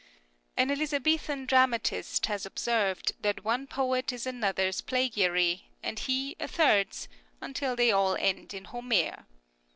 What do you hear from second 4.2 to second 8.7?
another's plagiary, and he a third's, until they all end in